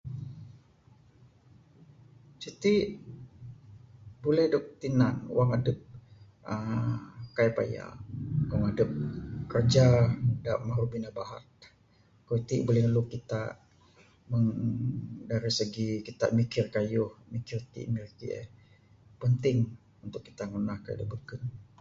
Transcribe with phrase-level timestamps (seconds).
[2.41, 2.73] Siti
[4.21, 5.77] buleh dog tinan wang adep
[6.53, 6.95] uhh
[7.35, 8.89] kaii payak...Wang adep
[9.51, 9.87] kiraja
[10.43, 13.41] da maru bina bahat...kayuh ti buleh nulung kita
[14.31, 14.45] meng
[15.29, 18.45] dari segi kita mikir kayuh mikir ti mikir eh...
[19.21, 19.57] Penting
[20.05, 21.41] untuk kita ngunah kayuh da beken.